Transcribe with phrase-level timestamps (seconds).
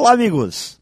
[0.00, 0.80] Olá, amigos!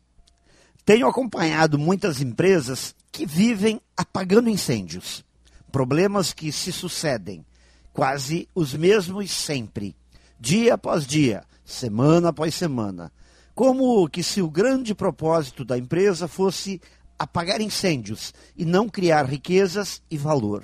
[0.84, 5.24] Tenho acompanhado muitas empresas que vivem apagando incêndios.
[5.72, 7.44] Problemas que se sucedem,
[7.92, 9.96] quase os mesmos sempre,
[10.38, 13.10] dia após dia, semana após semana.
[13.56, 16.80] Como que se o grande propósito da empresa fosse
[17.18, 20.62] apagar incêndios e não criar riquezas e valor.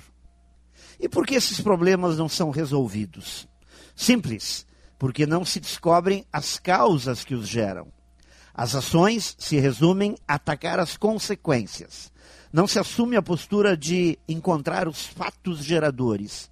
[0.97, 3.49] E por que esses problemas não são resolvidos?
[3.93, 4.65] Simples,
[4.97, 7.93] porque não se descobrem as causas que os geram.
[8.57, 12.09] As ações se resumem a atacar as consequências.
[12.53, 16.49] Não se assume a postura de encontrar os fatos geradores.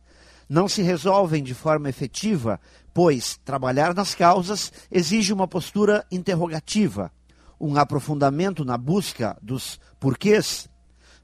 [0.50, 2.60] Não se resolvem de forma efetiva,
[2.94, 7.10] pois trabalhar nas causas exige uma postura interrogativa,
[7.58, 10.68] um aprofundamento na busca dos porquês,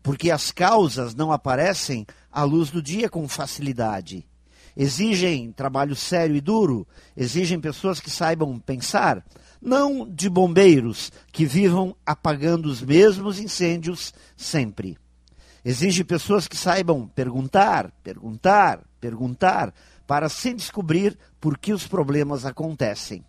[0.02, 4.26] porque as causas não aparecem à luz do dia com facilidade.
[4.78, 9.26] Exigem trabalho sério e duro, exigem pessoas que saibam pensar,
[9.62, 14.98] não de bombeiros que vivam apagando os mesmos incêndios sempre.
[15.64, 19.74] Exige pessoas que saibam perguntar, perguntar, perguntar,
[20.08, 23.24] para se descobrir por que os problemas acontecem.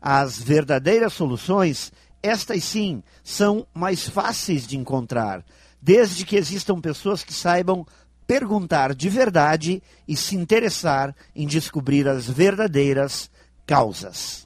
[0.00, 1.92] As verdadeiras soluções,
[2.22, 5.44] estas sim, são mais fáceis de encontrar,
[5.80, 7.86] desde que existam pessoas que saibam
[8.26, 13.30] perguntar de verdade e se interessar em descobrir as verdadeiras
[13.64, 14.45] causas.